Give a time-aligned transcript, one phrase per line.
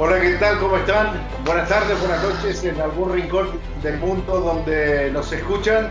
[0.00, 0.60] Hola, ¿qué tal?
[0.60, 1.08] ¿Cómo están?
[1.44, 3.48] Buenas tardes, buenas noches en algún rincón
[3.82, 5.88] del mundo donde nos escuchan.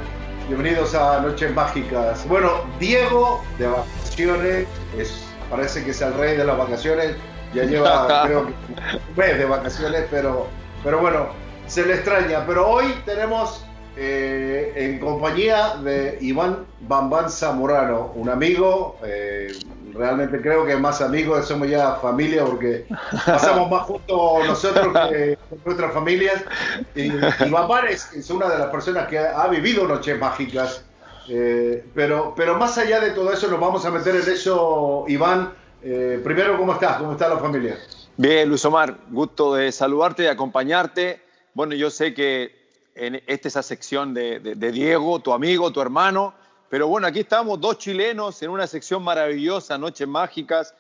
[0.48, 2.26] Bienvenidos a Noches Mágicas.
[2.26, 4.66] Bueno, Diego de vacaciones,
[4.98, 7.18] es, parece que es el rey de las vacaciones.
[7.54, 10.48] Ya lleva, creo que un mes de vacaciones, pero,
[10.86, 11.28] pero bueno,
[11.68, 12.46] se le extraña.
[12.48, 13.66] Pero hoy tenemos
[14.00, 19.52] eh, en compañía de Iván Bambán Zamorano, un amigo, eh,
[19.92, 22.86] realmente creo que más amigos, somos ya familia porque
[23.26, 26.44] pasamos más juntos nosotros que nuestras familias.
[26.94, 27.56] Y, y
[27.90, 30.86] es, una de las personas que ha, vivido noches mágicas.
[31.28, 35.54] Eh, pero, pero más allá de todo eso, nos vamos a meter en eso, Iván.
[35.82, 36.98] Primero, ¿cómo estás?
[36.98, 37.80] ¿Cómo está la familia?
[38.16, 41.22] Bien, Luis Omar, gusto de saludarte, de acompañarte.
[41.56, 42.57] Bueno, yo sé que
[42.98, 46.34] en esta esa sección de, de, de Diego, tu amigo, tu hermano,
[46.70, 50.74] pero bueno, aquí estamos dos chilenos en una sección maravillosa, Noches Mágicas,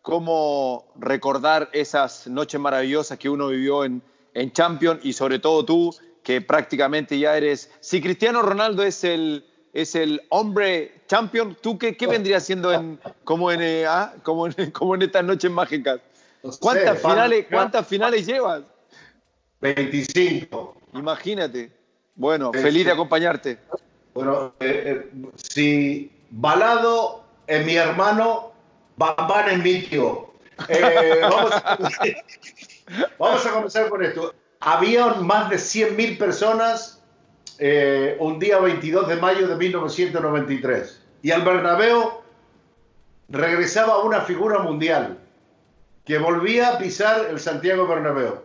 [0.00, 4.02] cómo recordar esas noches maravillosas que uno vivió en,
[4.32, 9.44] en Champions y sobre todo tú, que prácticamente ya eres, si Cristiano Ronaldo es el,
[9.74, 14.46] es el hombre champion, ¿tú qué, qué vendría siendo en, como, en, eh, ah, como,
[14.46, 16.00] en, como en estas noches mágicas?
[16.60, 17.46] ¿Cuántas, sé, finales.
[17.50, 18.62] ¿Cuántas finales llevas?
[19.60, 20.76] 25.
[20.94, 21.70] Imagínate.
[22.14, 23.58] Bueno, Sí, feliz de acompañarte.
[24.14, 28.52] Bueno, eh, eh, si Balado es mi hermano,
[28.96, 30.32] Bambán es mi tío.
[30.68, 31.78] Eh, vamos, a,
[33.18, 34.34] vamos a comenzar con esto.
[34.60, 37.02] Habían más de 100.000 personas
[37.58, 41.02] eh, un día 22 de mayo de 1993.
[41.22, 42.12] Y al Bernabéu
[43.28, 45.18] regresaba una figura mundial
[46.04, 48.42] que volvía a pisar el Santiago Bernabéu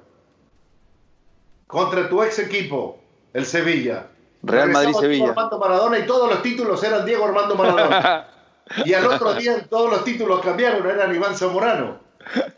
[1.70, 2.98] contra tu ex equipo,
[3.32, 4.08] el Sevilla.
[4.42, 5.26] Real Madrid-Sevilla.
[5.26, 8.28] Diego Armando Maradona y todos los títulos eran Diego Armando Maradona.
[8.86, 12.00] y al otro día todos los títulos cambiaron, eran Iván Zamorano.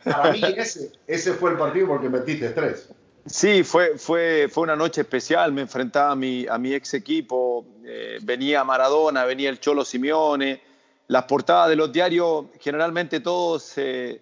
[0.06, 2.88] Para mí ese, ese fue el partido porque metiste tres.
[3.26, 5.52] Sí, fue, fue, fue una noche especial.
[5.52, 7.66] Me enfrentaba a mi, a mi ex equipo.
[7.84, 10.62] eh, venía Maradona, venía el Cholo Simeone.
[11.08, 14.22] Las portadas de los diarios, generalmente todos eh,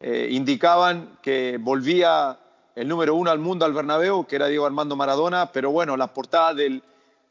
[0.00, 2.38] eh, indicaban que volvía
[2.74, 5.50] el número uno al mundo al Bernabéu, que era Diego Armando Maradona.
[5.52, 6.82] Pero bueno, las portadas del,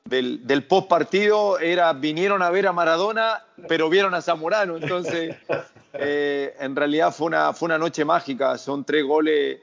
[0.05, 4.77] del, del post partido era vinieron a ver a Maradona, pero vieron a Zamorano.
[4.77, 5.35] Entonces,
[5.93, 8.57] eh, en realidad fue una, fue una noche mágica.
[8.57, 9.59] Son tres goles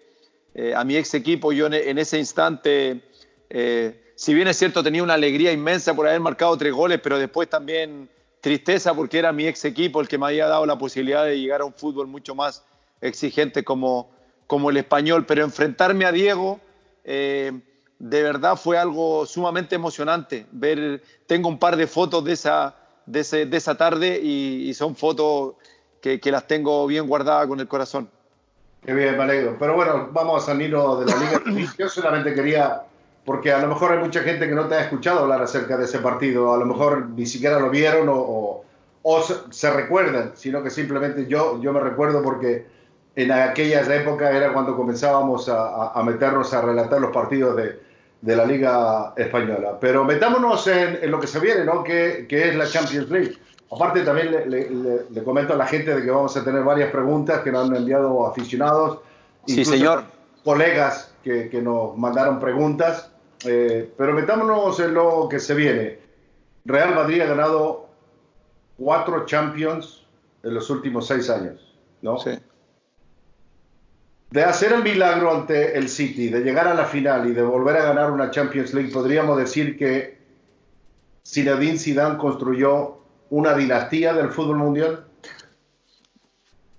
[0.55, 1.53] eh, a mi ex equipo.
[1.53, 3.03] Yo en, en ese instante,
[3.50, 7.19] eh, si bien es cierto, tenía una alegría inmensa por haber marcado tres goles, pero
[7.19, 8.09] después también
[8.41, 11.62] tristeza porque era mi ex equipo el que me había dado la posibilidad de llegar
[11.62, 12.62] a un fútbol mucho más
[13.00, 14.16] exigente como,
[14.47, 15.25] como el español.
[15.27, 16.61] Pero enfrentarme a Diego.
[17.05, 17.53] Eh,
[17.99, 20.47] de verdad fue algo sumamente emocionante.
[20.53, 22.75] Ver, tengo un par de fotos de esa,
[23.07, 25.55] de ese, de esa tarde y, y son fotos
[26.01, 28.11] que, que, las tengo bien guardadas con el corazón.
[28.85, 29.57] Qué bien, me alegro.
[29.59, 31.75] Pero bueno, vamos a salirnos de la liga.
[31.79, 32.83] Yo solamente quería
[33.27, 35.85] porque a lo mejor hay mucha gente que no te ha escuchado hablar acerca de
[35.85, 38.65] ese partido, a lo mejor ni siquiera lo vieron o,
[39.03, 42.67] o, se, recuerdan, sino que simplemente yo, yo me recuerdo porque
[43.17, 47.81] en aquellas épocas era cuando comenzábamos a, a meternos a relatar los partidos de,
[48.21, 49.79] de, la Liga Española.
[49.81, 51.83] Pero metámonos en, en lo que se viene, ¿no?
[51.83, 53.39] Que, que, es la Champions League.
[53.73, 54.69] Aparte también le, le,
[55.11, 57.75] le, comento a la gente de que vamos a tener varias preguntas que nos han
[57.75, 58.99] enviado aficionados.
[59.47, 60.05] Sí, señor.
[60.45, 63.11] Colegas que, que nos mandaron preguntas.
[63.45, 65.99] Eh, pero metámonos en lo que se viene.
[66.67, 67.89] Real Madrid ha ganado
[68.77, 70.05] cuatro Champions
[70.43, 72.19] en los últimos seis años, ¿no?
[72.19, 72.39] Sí.
[74.37, 77.79] De hacer el milagro ante el City, de llegar a la final y de volver
[77.79, 80.19] a ganar una Champions League, podríamos decir que
[81.27, 82.99] Zinedine Zidane construyó
[83.31, 85.06] una dinastía del fútbol mundial.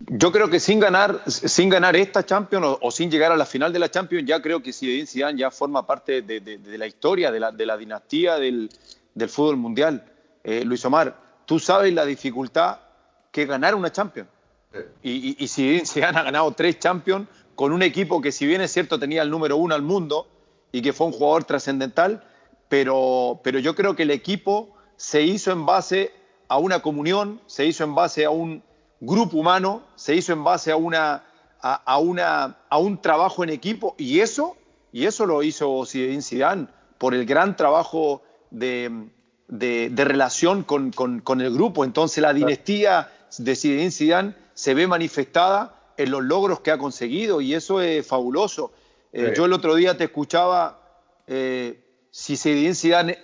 [0.02, 3.48] Yo creo que sin ganar, sin ganar esta Champions o, o, sin llegar a la
[3.48, 6.78] final de la Champions, ya creo que Zinedine Zidane ya forma parte de, de, de
[6.78, 8.70] la historia, de la, de la dinastía del,
[9.16, 10.06] del, fútbol mundial.
[10.44, 12.78] Eh, Luis Omar, tú sabes la dificultad
[13.32, 14.30] que ganar una Champions.
[15.02, 17.28] Y, y, y Zidane ha ganado tres Champions
[17.58, 20.28] con un equipo que si bien es cierto tenía el número uno al mundo
[20.72, 22.24] y que fue un jugador trascendental,
[22.70, 26.14] pero, pero yo creo que el equipo se hizo en base
[26.50, 28.62] a una comunión, se hizo en base a un
[29.00, 31.24] grupo humano, se hizo en base a, una,
[31.60, 34.56] a, a, una, a un trabajo en equipo y eso,
[34.92, 36.68] y eso lo hizo Zinedine Zidane
[37.00, 38.22] por el gran trabajo
[38.52, 39.10] de,
[39.48, 41.86] de, de relación con, con, con, el grupo.
[41.86, 47.42] Entonces la dinastía de Zinedine Zidane se ve manifestada en los logros que ha conseguido
[47.42, 48.72] y eso es fabuloso.
[49.12, 50.80] Eh, yo el otro día te escuchaba,
[51.28, 51.80] eh,
[52.12, 53.18] si Zinedine Zidane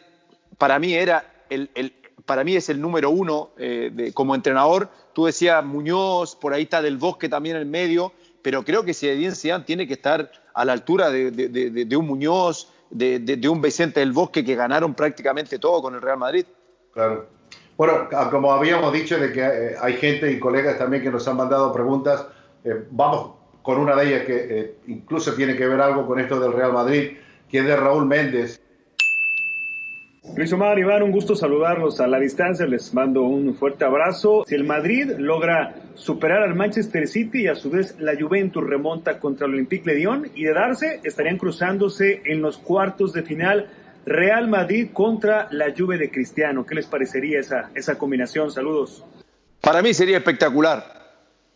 [0.57, 1.93] para mí era el, el
[2.25, 4.89] para mí es el número uno eh, de, como entrenador.
[5.13, 8.93] Tú decías Muñoz, por ahí está Del Bosque también en el medio, pero creo que
[8.93, 13.61] Zinedine Zidane tiene que estar a la altura de, de, de un Muñoz, de, un
[13.61, 16.45] Vicente del Bosque que ganaron prácticamente todo con el Real Madrid.
[16.93, 17.27] Claro.
[17.75, 21.37] Bueno, como habíamos dicho de que eh, hay gente y colegas también que nos han
[21.37, 22.25] mandado preguntas,
[22.63, 26.39] eh, vamos con una de ellas que eh, incluso tiene que ver algo con esto
[26.39, 27.17] del Real Madrid,
[27.49, 28.59] que es de Raúl Méndez.
[30.35, 34.43] Luis Omar, Iván, un gusto saludarlos a la distancia, les mando un fuerte abrazo.
[34.47, 39.19] Si el Madrid logra superar al Manchester City y a su vez la Juventus remonta
[39.19, 43.67] contra el Olympique de Lyon y de darse, estarían cruzándose en los cuartos de final
[44.05, 46.65] Real Madrid contra la Juve de Cristiano.
[46.65, 48.49] ¿Qué les parecería esa, esa combinación?
[48.49, 49.05] Saludos.
[49.61, 51.02] Para mí sería espectacular.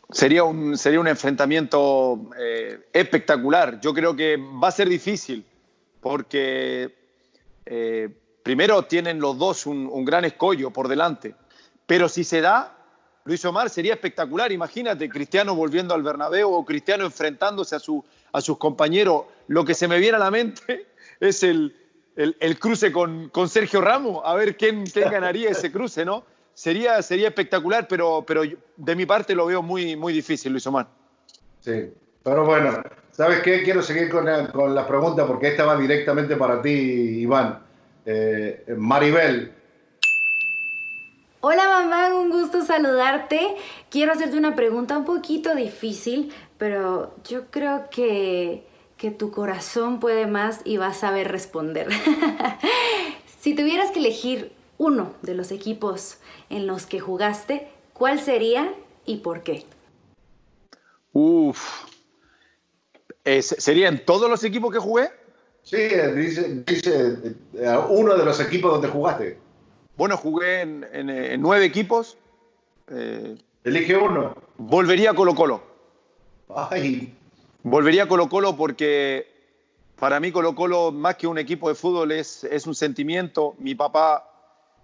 [0.10, 3.80] Sería un, sería un enfrentamiento eh, espectacular.
[3.82, 5.46] Yo creo que va a ser difícil
[6.02, 6.96] porque...
[7.66, 8.10] Eh,
[8.48, 11.36] Primero tienen los dos un, gran escollo por delante,
[11.86, 12.78] pero si se da,
[13.26, 14.54] Luis Omar sería espectacular.
[14.54, 19.24] Imagínate Cristiano volviendo al Bernabéu o Cristiano enfrentándose a, su, a sus compañeros.
[19.48, 20.88] Lo que se me viene a la mente
[21.20, 21.76] es el,
[22.16, 26.24] el, el cruce con, con, Sergio Ramos, a ver quién, quién ganaría ese cruce, ¿no?
[26.58, 28.42] Sería, sería espectacular, pero, pero
[28.78, 30.88] de mi parte lo veo muy, muy difícil, Luis Omar.
[31.60, 31.94] Sí,
[32.24, 32.82] pero bueno,
[33.12, 33.62] ¿sabes qué?
[33.62, 37.60] Quiero seguir con la, con la pregunta porque esta va directamente para ti, Iván.
[38.08, 39.54] Eh, Maribel.
[41.42, 43.56] Hola mamá, un gusto saludarte.
[43.92, 48.66] Quiero hacerte una pregunta un poquito difícil, pero yo creo que,
[48.98, 51.88] que tu corazón puede más y vas a saber responder.
[53.42, 56.18] si tuvieras que elegir uno de los equipos
[56.50, 58.74] en los que jugaste, ¿cuál sería
[59.06, 59.66] y por qué?
[61.14, 61.86] Uf.
[63.26, 65.10] Eh, ¿Sería en todos los equipos que jugué?
[65.64, 65.78] Sí,
[66.16, 69.38] dice, dice eh, uno de los equipos donde jugaste.
[69.98, 72.18] Bueno, jugué en, en, en nueve equipos.
[72.90, 74.34] Eh, Elige uno.
[74.58, 75.62] Volvería a Colo Colo.
[76.56, 77.14] Ay.
[77.64, 79.28] Volvería a Colo Colo porque
[80.00, 83.56] para mí Colo Colo, más que un equipo de fútbol, es, es un sentimiento.
[83.58, 84.27] Mi papá,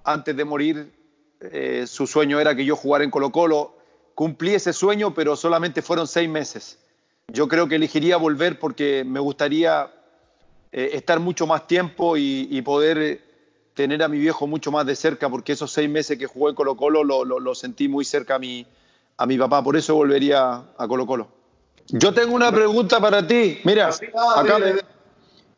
[0.03, 0.91] antes de morir,
[1.39, 3.77] eh, su sueño era que yo jugara en Colo Colo.
[4.15, 6.79] Cumplí ese sueño, pero solamente fueron seis meses.
[7.27, 9.91] Yo creo que elegiría volver porque me gustaría
[10.71, 13.21] eh, estar mucho más tiempo y, y, poder
[13.73, 16.55] tener a mi viejo mucho más de cerca, porque esos seis meses que jugué en
[16.55, 18.67] Colo Colo lo, lo, lo sentí muy cerca a mi,
[19.17, 21.27] a mi papá, por eso volvería a Colo Colo.
[21.87, 23.89] Yo tengo una pregunta para ti, mira,
[24.35, 24.83] acá de,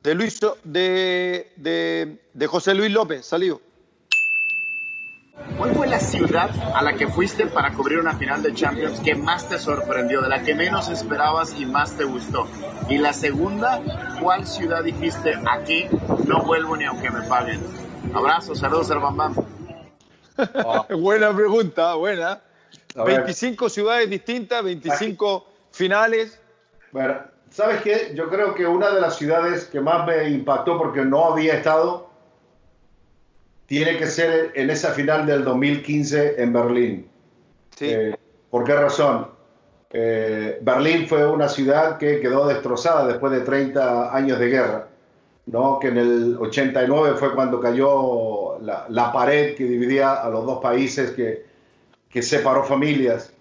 [0.02, 3.62] de Luis, de, de, de José Luis López, salió.
[5.58, 9.16] ¿Cuál fue la ciudad a la que fuiste para cubrir una final de Champions que
[9.16, 12.48] más te sorprendió, de la que menos esperabas y más te gustó?
[12.90, 13.82] Y la segunda,
[14.22, 15.88] ¿cuál ciudad dijiste aquí
[16.26, 17.62] no vuelvo ni aunque me paguen?
[18.14, 19.36] Abrazos, saludos al Bam Bam.
[20.66, 20.86] Oh.
[20.98, 22.42] buena pregunta, buena.
[22.96, 26.40] 25 ciudades distintas, 25 finales.
[26.92, 27.16] Bueno,
[27.56, 28.12] ¿Sabes qué?
[28.14, 32.10] Yo creo que una de las ciudades que más me impactó porque no había estado
[33.66, 37.08] tiene que ser en esa final del 2015 en Berlín.
[37.76, 37.88] Sí.
[37.90, 38.16] Eh,
[38.50, 39.28] ¿Por qué razón?
[39.92, 44.88] Eh, Berlín fue una ciudad que quedó destrozada después de 30 años de guerra,
[45.48, 45.80] ¿no?
[45.80, 50.62] que en el 89 fue cuando cayó la, la pared que dividía a los dos
[50.62, 51.46] países, que,
[52.10, 53.32] que separó familias.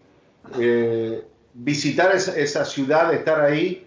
[0.59, 3.85] Eh, visitar esa, esa, ciudad, estar ahí,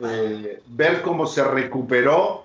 [0.00, 2.44] eh, ver cómo se recuperó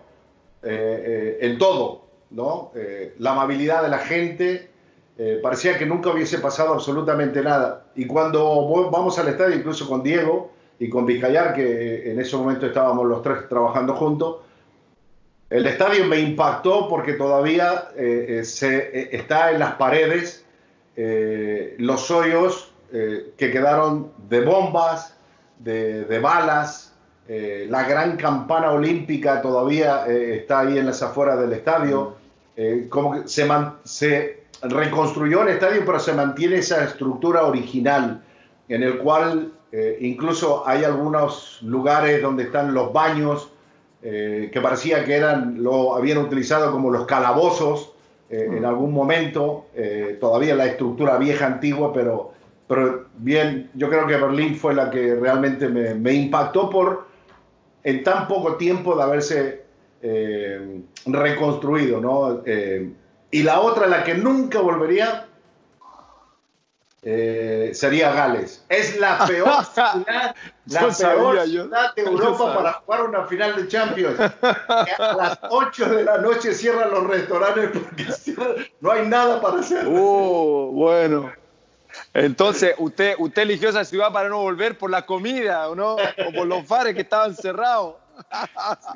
[0.64, 2.72] eh, en todo, ¿no?
[3.18, 4.70] la amabilidad de la gente,
[5.22, 7.88] eh, parecía que nunca hubiese pasado absolutamente nada.
[7.94, 12.66] Y cuando vamos al estadio, incluso con Diego y con Vizcayar, que en ese momento
[12.66, 14.38] estábamos los tres trabajando juntos,
[15.50, 20.46] el estadio me impactó porque todavía eh, se, eh, está en las paredes
[21.78, 25.16] los hoyos que quedaron de bombas,
[25.58, 26.94] de, de balas.
[27.30, 32.19] la gran campana olímpica todavía está ahí en las afueras del estadio.
[32.90, 38.24] Como que se, man, se reconstruyó el estadio, pero se mantiene esa estructura original,
[38.68, 43.50] en el cual eh, incluso hay algunos lugares donde están los baños,
[44.02, 47.94] eh, que parecía que eran, lo habían utilizado como los calabozos
[48.30, 49.66] eh, en algún momento,
[50.20, 52.32] todavía la estructura vieja, antigua, pero,
[52.68, 57.08] pero bien, yo creo que Berlín fue la que realmente me, me impactó por
[57.84, 59.64] en tan poco tiempo de haberse
[61.06, 62.44] reconstruido, ¿no?
[63.32, 65.28] Y la otra, la que nunca volvería,
[67.02, 68.66] eh, sería Gales.
[68.68, 74.20] Es la peor ciudad, la peor ciudad de Europa para jugar una final de Champions.
[74.20, 78.06] a las 8 de la noche cierran los restaurantes porque
[78.82, 79.88] no hay nada para hacer.
[79.88, 81.32] Uh, bueno.
[82.14, 85.94] Entonces, usted, usted eligió esa ciudad para no volver por la comida, ¿o no?
[85.96, 87.96] O por los bares que estaban cerrados.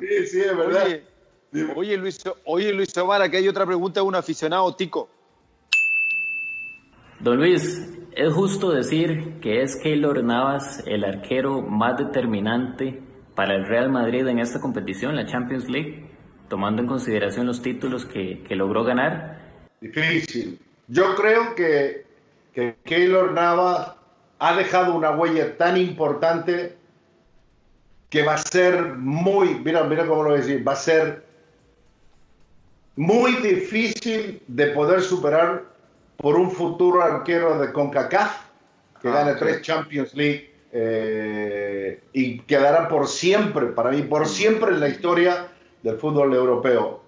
[0.00, 0.84] Sí, sí, es verdad.
[0.86, 1.04] Oye,
[1.76, 5.08] Oye Luis, oye Luis Omar, aquí hay otra pregunta de un aficionado tico.
[7.20, 13.00] Don Luis, ¿es justo decir que es Keylor Navas el arquero más determinante
[13.36, 16.10] para el Real Madrid en esta competición, la Champions League,
[16.48, 19.68] tomando en consideración los títulos que, que logró ganar?
[19.80, 20.58] Difícil.
[20.88, 22.04] Yo creo que,
[22.52, 23.94] que Keylor Navas
[24.40, 26.76] ha dejado una huella tan importante
[28.14, 31.24] que va a ser muy, mira, mira cómo lo voy a decir, va a ser
[32.94, 35.64] muy difícil de poder superar
[36.16, 38.30] por un futuro arquero de CONCACAF
[39.02, 44.70] que gane ah, tres Champions League eh, y quedará por siempre, para mí, por siempre
[44.70, 45.48] en la historia
[45.82, 47.02] del fútbol europeo.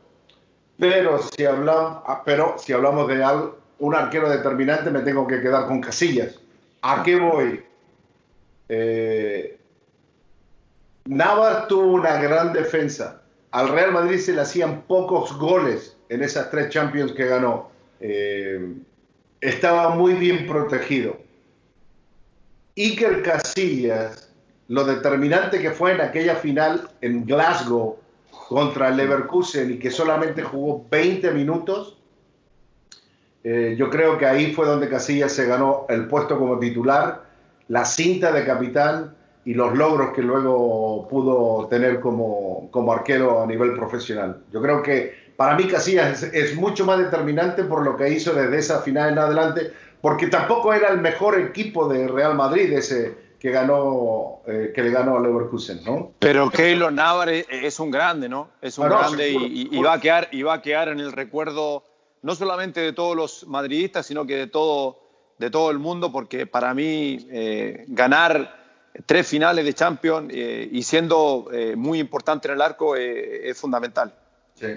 [0.77, 3.25] Pero si hablamos, ah, pero si hablamos de
[3.79, 6.41] un arquero determinante, me tengo que quedar con Casillas.
[6.83, 7.63] ¿A qué voy?
[8.69, 9.46] Eh,
[11.17, 13.23] Navas tuvo una gran defensa
[13.57, 17.71] al Real Madrid se le hacían pocos goles en esas tres Champions que ganó.
[18.01, 18.75] Eh,
[19.41, 21.17] estaba muy bien protegido.
[22.77, 24.31] Iker Casillas,
[24.69, 27.99] lo determinante que fue en aquella final en Glasgow
[28.49, 31.97] contra Leverkusen y que solamente jugó 20 minutos,
[33.43, 37.25] eh, yo creo que ahí fue donde Casillas se ganó el puesto como titular,
[37.69, 39.16] la cinta de capitán
[39.47, 44.43] y los logros que luego pudo tener como, como arquero a nivel profesional.
[44.53, 48.59] Yo creo que para mí Casillas es, mucho más determinante por lo que hizo desde
[48.59, 53.53] esa final en adelante, porque tampoco era el mejor equipo de Real Madrid ese que
[53.53, 56.13] ganó eh, que le ganó a Leverkusen, ¿no?
[56.19, 58.49] Pero Keylor Navas es un grande, ¿no?
[58.61, 61.85] Es un grande y, y, va a quedar y va a quedar en el recuerdo
[62.23, 64.99] no solamente de todos los madridistas, sino que de todo
[65.39, 68.66] de todo el mundo, porque para mí eh, ganar
[69.05, 73.59] tres finales de Champions eh, y siendo eh, muy importante en el arco eh, es
[73.59, 74.15] fundamental.
[74.55, 74.69] Sí.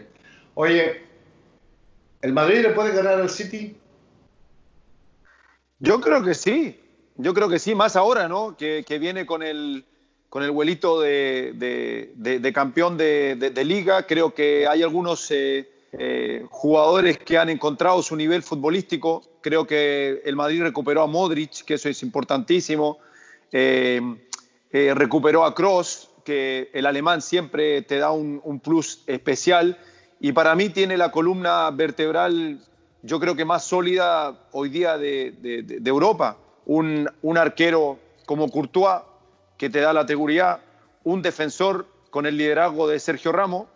[0.56, 1.04] Oye,
[2.22, 3.78] ¿el Madrid le puede ganar al City?
[5.80, 6.80] Yo creo que sí,
[7.16, 8.58] yo creo que sí, más ahora, ¿no?
[8.58, 9.86] Que, que viene con el,
[10.30, 14.06] con el vuelito de, de, de, campeón de, liga.
[14.06, 15.32] Creo que hay algunos
[16.50, 19.24] jugadores que han encontrado su nivel futbolístico.
[19.40, 23.00] Creo que el Madrid recuperó a Modric, que eso es importantísimo.
[23.52, 24.02] Eh,
[24.72, 29.78] recuperó a Cross, que el alemán siempre te da un, plus especial.
[30.20, 32.60] Y para mí tiene la columna vertebral,
[33.02, 36.38] yo creo que más sólida hoy día de, Europa.
[36.66, 39.02] Un, un, arquero como Courtois,
[39.58, 40.60] que te da la seguridad.
[41.04, 43.68] Un defensor con el liderazgo de Sergio Ramos.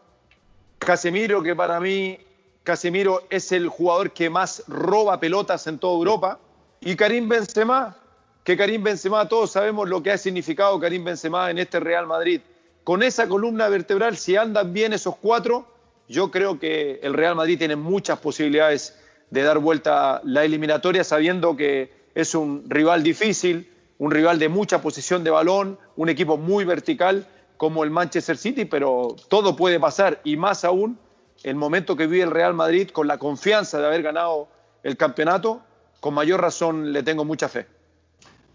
[0.77, 2.19] Casemiro, que para mí
[2.63, 6.39] Casemiro es el jugador que más roba pelotas en toda Europa.
[6.81, 7.97] Y Karim Benzema,
[8.43, 12.41] que Karim Benzema, todos sabemos lo que ha significado Karim Benzema en este Real Madrid.
[12.83, 15.65] con esa columna vertebral, si andan bien esos cuatro,
[16.09, 21.55] yo creo que el Real Madrid tiene muchas posibilidades de dar vuelta la eliminatoria, sabiendo
[21.55, 26.65] que es un rival difícil, un rival de mucha posición de balón, un equipo muy
[26.65, 30.99] vertical como el Manchester City, pero todo puede pasar y más aún
[31.43, 34.49] el momento que vive el Real Madrid con la confianza de haber ganado
[34.83, 35.61] el campeonato,
[36.01, 37.65] con mayor razón le tengo mucha fe.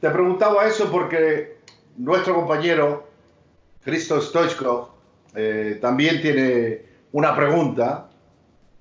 [0.01, 1.59] Te preguntaba eso porque
[1.97, 3.09] nuestro compañero
[3.83, 4.89] Cristo Stoichkov
[5.35, 8.09] eh, también tiene una pregunta.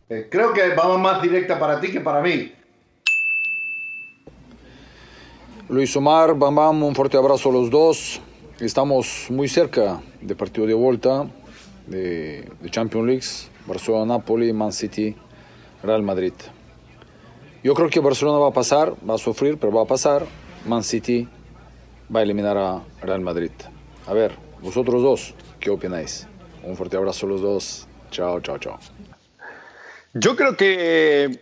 [0.09, 2.53] Eh, creo que va más directa para ti que para mí.
[5.69, 8.21] Luis Omar, Bam Bam, un fuerte abrazo a los dos.
[8.59, 11.25] Estamos muy cerca del partido de vuelta
[11.88, 13.25] de, de Champions League,
[13.65, 15.15] Barcelona-Napoli, Man City,
[15.81, 16.33] Real Madrid.
[17.63, 20.25] Yo creo que Barcelona va a pasar, va a sufrir, pero va a pasar.
[20.67, 21.27] Man City
[22.13, 23.51] va a eliminar a Real Madrid.
[24.05, 26.27] A ver, vosotros dos, ¿qué opináis?
[26.63, 27.88] Un fuerte abrazo a los dos.
[28.12, 28.77] Chao, chao, chao.
[30.13, 31.39] Yo creo que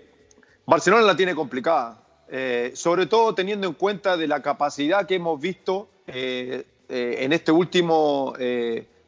[0.66, 5.40] Barcelona la tiene complicada, eh, sobre todo teniendo en cuenta de la capacidad que hemos
[5.40, 8.34] visto eh, eh, en este último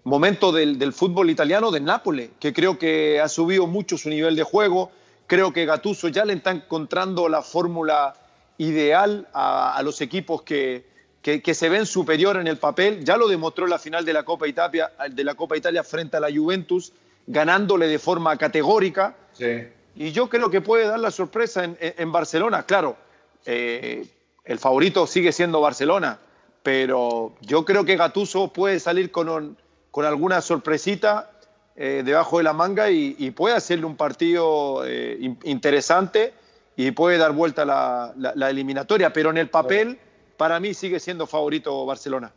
[0.03, 4.36] momento del, del, fútbol italiano del Nápoles, que creo que ha subido mucho su nivel
[4.36, 4.89] de juego.
[5.27, 8.15] Creo que Gattuso ya le está encontrando la fórmula
[8.57, 10.85] ideal a, a los equipos que,
[11.21, 13.03] que, que, se ven superior en el papel.
[13.03, 16.19] Ya lo demostró la final de la Copa Italia, de la Copa Italia frente a
[16.19, 16.93] la Juventus,
[17.25, 19.15] ganándole de forma categórica.
[19.33, 19.67] Sí.
[19.95, 22.63] Y yo creo que puede dar la sorpresa en, en Barcelona.
[22.63, 22.97] Claro,
[23.45, 24.05] eh,
[24.45, 26.19] el favorito sigue siendo Barcelona,
[26.63, 29.57] pero yo creo que Gatuso puede salir con, un,
[29.91, 31.31] con alguna sorpresita
[31.75, 36.33] eh, debajo de la manga y, y, puede hacerle un partido eh, interesante
[36.77, 40.00] y puede dar vuelta la, la, la, eliminatoria, pero en el papel
[40.38, 42.31] para mí sigue siendo favorito Barcelona.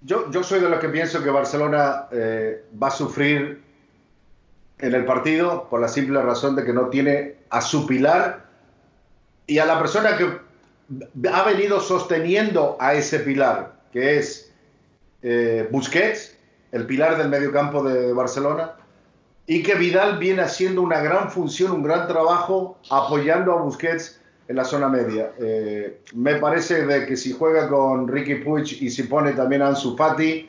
[0.00, 3.62] Yo, yo soy de los que pienso que Barcelona eh, va a sufrir
[4.78, 8.46] en el partido por la simple razón de que no tiene a su pilar
[9.46, 14.50] y a la persona que ha venido sosteniendo a ese pilar, que es
[15.20, 16.34] eh, Busquets,
[16.72, 18.76] el pilar del mediocampo de Barcelona,
[19.46, 24.56] y que Vidal viene haciendo una gran función, un gran trabajo apoyando a Busquets en
[24.56, 25.32] la zona media.
[25.38, 29.96] Eh, me parece que si juega con Ricky Puig y si pone también a Ansu
[29.96, 30.48] Fati,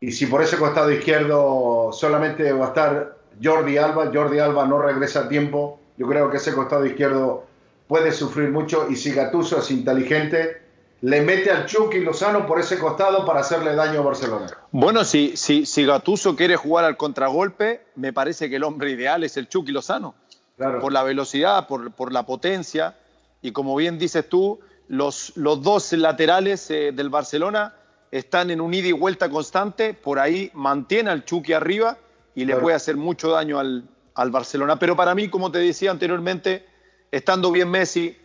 [0.00, 4.80] y si por ese costado izquierdo solamente va a estar Jordi Alba, Jordi Alba no
[4.80, 7.46] regresa a tiempo, yo creo que ese costado izquierdo
[7.88, 10.67] puede sufrir mucho y si Gatuso es inteligente,
[11.00, 14.46] le mete al Chucky Lozano por ese costado para hacerle daño a Barcelona.
[14.72, 19.22] Bueno, si, si, si Gatuso quiere jugar al contragolpe, me parece que el hombre ideal
[19.22, 20.14] es el Chucky Lozano.
[20.56, 20.80] Claro.
[20.80, 22.96] Por la velocidad, por, por, la potencia.
[23.42, 24.58] Y como bien dices tú,
[24.88, 27.74] los, los dos laterales eh, del Barcelona
[28.10, 29.94] están en un ida y vuelta constante.
[29.94, 31.96] Por ahí mantiene al Chucky arriba
[32.34, 32.62] y le claro.
[32.62, 33.84] puede hacer mucho daño al,
[34.14, 34.80] al Barcelona.
[34.80, 36.66] Pero para mí, como te decía anteriormente,
[37.12, 38.16] estando bien Messi,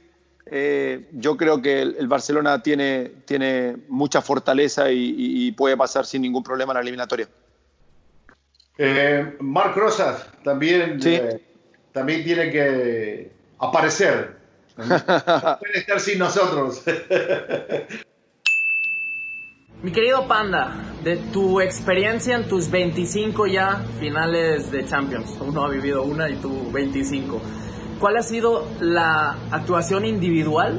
[0.46, 6.06] eh, yo creo que el, el, Barcelona tiene, tiene mucha fortaleza y, y, puede pasar
[6.06, 7.28] sin ningún problema en la eliminatoria.
[8.78, 11.16] Eh, Marc Rosas también, sí.
[11.16, 11.42] eh,
[11.92, 14.38] también tiene que aparecer.
[14.78, 14.86] No
[15.60, 16.84] puede estar sin nosotros.
[19.84, 25.70] Mi querido Panda, de tu experiencia en tus 25 ya finales de Champions, uno ha
[25.70, 27.42] vivido una y tú 25.
[28.04, 30.78] ¿Cuál ha sido la actuación individual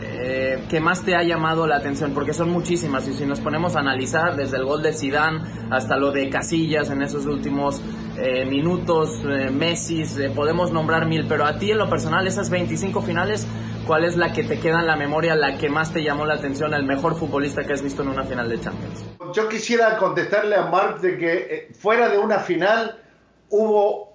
[0.00, 2.14] eh, que más te ha llamado la atención?
[2.14, 5.98] Porque son muchísimas y si nos ponemos a analizar desde el gol de Zidane hasta
[5.98, 7.82] lo de Casillas en esos últimos
[8.16, 10.02] eh, minutos, eh, Messi,
[10.34, 13.46] podemos nombrar mil, pero a ti en lo personal, esas 25 finales,
[13.86, 16.36] ¿cuál es la que te queda en la memoria, la que más te llamó la
[16.36, 19.04] atención, el mejor futbolista que has visto en una final de Champions?
[19.34, 22.98] Yo quisiera contestarle a Mark de que fuera de una final
[23.50, 24.09] hubo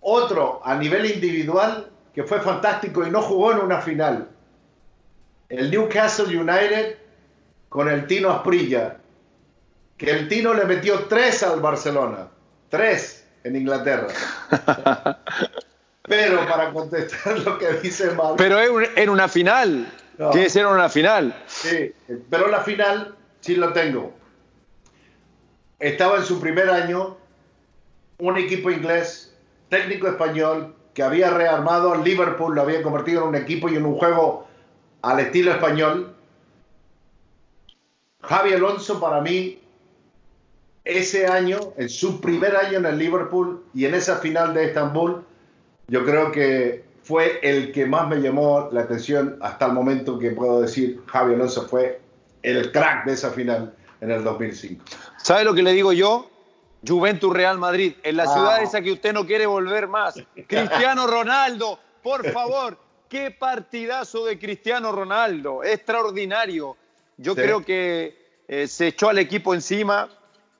[0.00, 4.28] otro a nivel individual que fue fantástico y no jugó en una final.
[5.48, 6.96] El Newcastle United
[7.68, 8.96] con el Tino Asprilla,
[9.96, 12.28] que el Tino le metió tres al Barcelona,
[12.68, 14.08] tres en Inglaterra.
[16.02, 18.36] Pero para contestar lo que dice Mark.
[18.38, 19.92] Pero en una final.
[20.16, 20.30] No.
[20.30, 21.32] Tiene que ser una final.
[21.46, 21.94] Sí,
[22.28, 24.12] pero la final sí lo tengo.
[25.78, 27.16] Estaba en su primer año,
[28.18, 29.27] un equipo inglés
[29.68, 33.94] técnico español que había rearmado Liverpool, lo había convertido en un equipo y en un
[33.94, 34.46] juego
[35.02, 36.14] al estilo español.
[38.22, 39.60] Javi Alonso para mí
[40.84, 45.22] ese año, en su primer año en el Liverpool y en esa final de Estambul,
[45.86, 50.30] yo creo que fue el que más me llamó la atención hasta el momento que
[50.32, 52.00] puedo decir Javi Alonso fue
[52.42, 54.84] el crack de esa final en el 2005.
[55.22, 56.28] ¿Sabe lo que le digo yo?
[56.86, 60.14] Juventus Real Madrid, en la ciudad esa que usted no quiere volver más.
[60.46, 66.76] Cristiano Ronaldo, por favor, qué partidazo de Cristiano Ronaldo, extraordinario.
[67.16, 67.40] Yo Sí.
[67.42, 70.08] creo que eh, se echó al equipo encima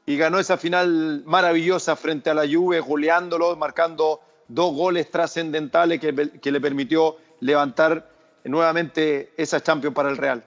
[0.07, 6.31] y ganó esa final maravillosa frente a la Juve, goleándolo, marcando dos goles trascendentales que,
[6.41, 8.11] que le permitió levantar
[8.45, 10.43] nuevamente esa Champions para el Real.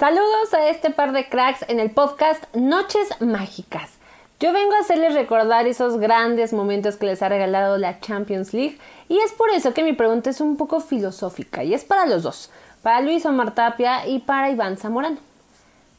[0.00, 3.90] Saludos a este par de cracks en el podcast Noches Mágicas.
[4.40, 8.78] Yo vengo a hacerles recordar esos grandes momentos que les ha regalado la Champions League
[9.10, 12.22] y es por eso que mi pregunta es un poco filosófica y es para los
[12.22, 15.18] dos, para Luis Omar Tapia y para Iván Zamorano.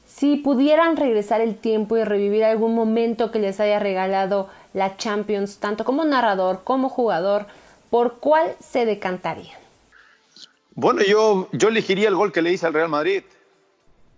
[0.08, 5.60] Si pudieran regresar el tiempo y revivir algún momento que les haya regalado la Champions,
[5.60, 7.46] tanto como narrador como jugador,
[7.92, 9.60] ¿por cuál se decantarían?
[10.74, 13.22] Bueno, yo, yo elegiría el gol que le hice al Real Madrid,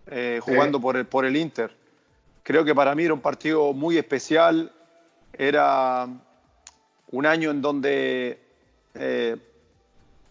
[0.08, 1.72] eh, jugando por, el, por el Inter.
[2.44, 4.72] Creo que para mí era un partido muy especial.
[5.38, 6.08] Era
[7.12, 8.40] un año en donde
[8.96, 9.36] eh,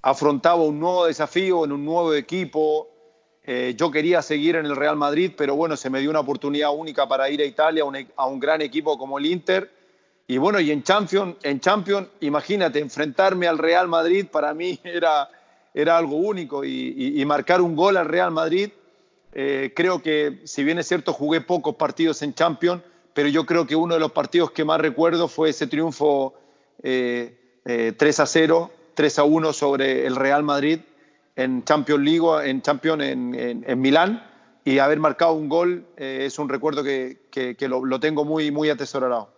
[0.02, 2.88] afrontaba un nuevo desafío en un nuevo equipo.
[3.44, 6.70] Eh, yo quería seguir en el Real Madrid, pero bueno, se me dio una oportunidad
[6.74, 9.70] única para ir a Italia, a un, a un gran equipo como el Inter.
[10.28, 15.28] Y bueno, y en Champions, en Champions, imagínate, enfrentarme al Real Madrid para mí era,
[15.74, 18.70] era algo único y, y- y marcar un gol al Real Madrid.
[19.32, 22.82] Eh, creo que, si bien es cierto, jugué pocos partidos en Champions,
[23.14, 26.34] pero yo creo que uno de los partidos que más recuerdo fue ese triunfo
[26.82, 30.80] eh, eh, 3 a 0, 3 a 1 sobre el Real Madrid
[31.36, 34.28] en Champions League, en Champions en, en- en Milán,
[34.64, 38.24] y haber marcado un gol eh, es un recuerdo que, que- que lo, lo tengo
[38.24, 39.30] muy, muy atesorado.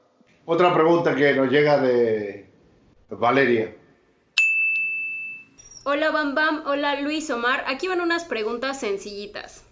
[0.45, 2.51] Otra pregunta que nos llega de
[3.11, 3.75] Valeria.
[5.85, 7.65] Hola Bam Bam, hola Luis Omar.
[7.67, 9.65] Aquí van unas preguntas sencillitas.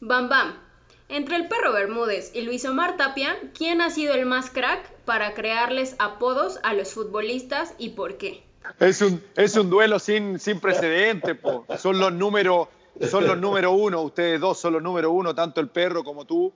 [0.00, 0.54] Bam Bam,
[1.08, 5.34] entre el perro Bermúdez y Luis Omar Tapia, ¿quién ha sido el más crack para
[5.34, 8.42] crearles apodos a los futbolistas y por qué?
[8.80, 11.64] Es un, es un duelo sin, sin precedente, po.
[11.78, 12.68] Son los número,
[13.08, 16.52] son los número uno, ustedes dos son los número uno, tanto el perro como tú.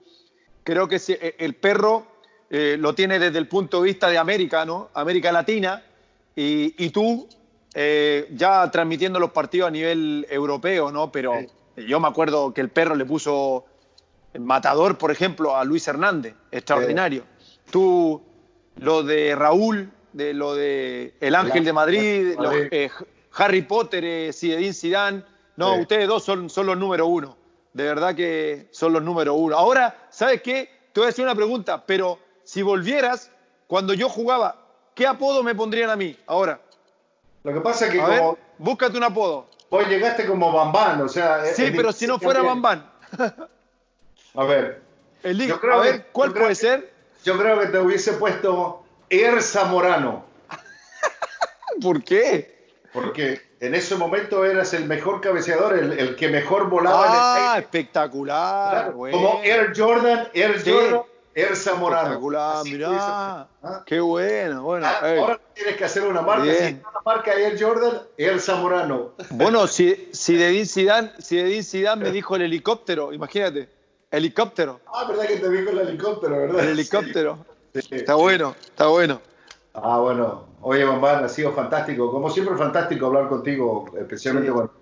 [0.63, 2.05] Creo que si- eh, el perro
[2.49, 4.89] eh, lo tiene desde el punto de vista de América, ¿no?
[4.93, 5.81] América Latina,
[6.35, 7.29] y, y tú
[7.73, 11.11] eh, ya transmitiendo los partidos a nivel europeo, ¿no?
[11.13, 11.39] Pero
[11.77, 13.65] yo me acuerdo que el perro le puso
[14.39, 17.23] matador, por ejemplo, a Luis Hernández, extraordinario.
[17.69, 18.21] Tú,
[18.77, 22.35] lo de Raúl, de lo de El Ángel de Madrid,
[22.71, 22.89] eh,
[23.35, 25.23] Harry Potter, eh, Zinedine Zidane.
[25.57, 27.37] No, ustedes dos son, son los número uno.
[27.73, 29.55] De verdad que son los número uno.
[29.55, 30.69] Ahora, ¿sabes qué?
[30.91, 33.31] Te voy a hacer una pregunta, pero si volvieras,
[33.67, 34.57] cuando yo jugaba,
[34.93, 36.59] ¿qué apodo me pondrían a mí ahora?
[37.43, 39.47] Lo que pasa es que A ver, como búscate un apodo.
[39.71, 41.43] Hoy llegaste como Bambán, o sea...
[41.45, 42.41] es- Sí, pero si no fuera.
[42.43, 42.87] Bambán.
[44.35, 44.81] A ver.
[45.23, 46.93] El Yo creo a ver, ¿cuál puede que- ser?
[47.23, 50.25] Yo creo que te hubiese puesto Er Zamorano.
[51.81, 52.59] ¿Por qué?
[52.93, 57.17] Porque en ese momento eras el mejor cabeceador, el, el que mejor volaba en el
[57.19, 57.65] Ah, aire.
[57.65, 58.71] espectacular.
[58.71, 59.17] Claro, bueno.
[59.17, 60.71] Como Air Jordan, Air Sí.
[60.71, 61.01] Jordan,
[61.33, 63.47] Espectacular, Así mirá.
[63.63, 63.83] ¿Ah?
[63.85, 64.85] Qué bueno, bueno.
[64.85, 66.43] Ah, ahora tienes que hacer una marca.
[66.43, 66.57] Bien.
[66.57, 69.11] Si está la marca Air Jordan, Air Zamorano.
[69.31, 73.69] Bueno, si, si Dedín Zidane, si Dedín Zidane me dijo el helicóptero, imagínate.
[74.11, 74.81] Helicóptero.
[74.93, 76.59] Ah, verdad que te dijo el helicóptero, ¿verdad?
[76.63, 77.45] El helicóptero.
[77.73, 77.87] Sí.
[77.91, 79.21] Está bueno, está bueno.
[79.73, 80.45] Ah, bueno.
[80.61, 82.11] Oye, Bambán, ha sido fantástico.
[82.11, 84.53] Como siempre, fantástico hablar contigo, especialmente Sí.
[84.53, 84.73] cuando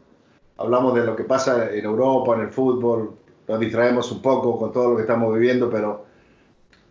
[0.58, 3.14] hablamos de lo que pasa en Europa, en el fútbol.
[3.48, 6.06] Nos distraemos un poco con todo lo que estamos viviendo, pero,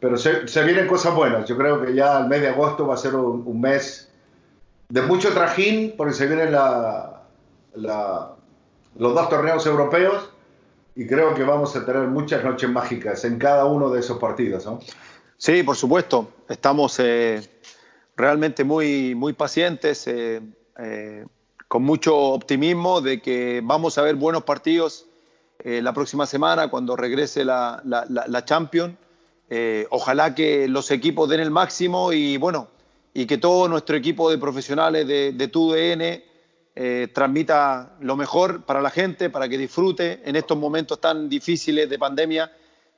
[0.01, 1.49] pero se, vienen cosas buenas.
[1.49, 4.09] Yo creo que ya el mes de agosto va a ser un, mes
[4.89, 6.53] de mucho trajín, porque se vienen
[7.75, 8.35] la-
[8.97, 10.31] los dos torneos europeos
[10.97, 14.69] y creo que vamos a tener muchas noches mágicas en cada uno de esos partidos.
[15.37, 16.29] Sí, por supuesto.
[16.49, 17.41] Estamos eh,
[18.17, 20.41] realmente muy, muy pacientes, eh,
[20.79, 21.25] eh,
[21.69, 25.05] con mucho optimismo de que vamos a ver buenos partidos
[25.65, 28.95] la próxima semana cuando regrese la, la- la Champions.
[29.51, 32.69] Eh, ojalá que los equipos den el máximo y bueno,
[33.15, 36.23] y que todo nuestro equipo de profesionales de, de TUDN
[36.81, 41.91] eh, transmita lo mejor para la gente, para que disfrute en estos momentos tan difíciles
[41.91, 42.53] de pandemia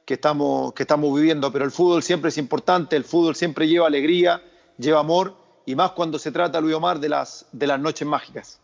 [0.05, 1.51] que estamos, que estamos viviendo.
[1.51, 4.43] Pero el fútbol siempre es importante, el fútbol siempre lleva alegría,
[4.77, 5.35] lleva amor,
[5.65, 8.61] y más cuando se trata, Luis Omar, de las, de las noches mágicas.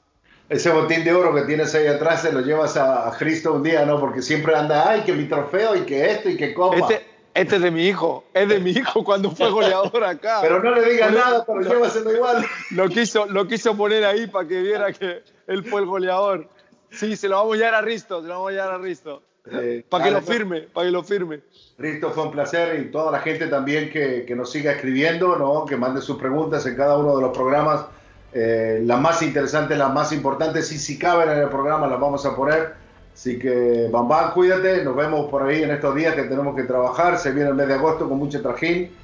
[0.51, 3.87] Ese botín de oro que tienes ahí atrás se lo llevas a, Cristo un día,
[3.87, 3.99] ¿no?
[3.99, 6.77] Porque siempre anda, ay, que mi trofeo y que esto y que copa.
[6.77, 10.39] Este, este es de mi hijo, es de mi hijo cuando fue goleador acá.
[10.43, 12.45] Pero no le digas nada, pero lo- llévaselo igual.
[12.71, 16.49] Lo quiso, lo quiso poner ahí para que viera que él fue el goleador.
[16.91, 19.23] Sí, se lo vamos a llevar a Risto, se lo vamos a llevar a Risto.
[19.51, 21.41] Eh, para que lo firme, para que lo firme.
[21.79, 25.65] Risto, fue un placer y toda la gente también que, que nos siga escribiendo, ¿no?
[25.67, 27.85] que mande sus preguntas en cada uno de los programas.
[28.33, 32.27] Eh, las más interesantes, las más importantes, y si caben en el programa las vamos
[32.27, 32.75] a poner.
[33.17, 37.19] Así que, Bambán, cuídate, nos vemos por ahí en estos días que tenemos que trabajar.
[37.19, 38.95] Se viene el mes de agosto con mucho trajín.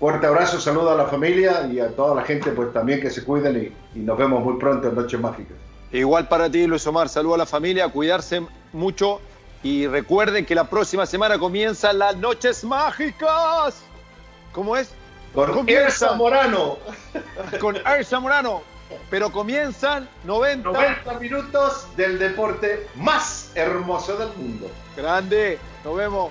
[0.00, 3.22] Fuerte abrazo, saludo a la familia y a toda la gente, pues también que se
[3.22, 5.56] cuiden y, y nos vemos muy pronto en Noches Mágicas.
[5.92, 7.08] Igual para ti, Luis Omar.
[7.08, 9.20] Saludo a la familia, cuidarse mucho
[9.62, 13.80] y recuerden que la próxima semana comienzan las noches mágicas.
[14.50, 14.90] ¿Cómo es?
[15.32, 16.78] Con Elsa Morano.
[17.60, 18.62] Con Elsa Morano.
[19.10, 20.70] Pero comienzan 90.
[20.70, 24.70] 90 minutos del deporte más hermoso del mundo.
[24.96, 25.58] Grande.
[25.84, 26.30] Nos vemos.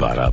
[0.00, 0.32] Para